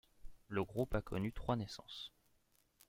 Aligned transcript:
Le 0.47 0.63
groupe 0.63 0.95
a 0.95 1.01
connu 1.03 1.31
trois 1.31 1.55
naissances. 1.55 2.11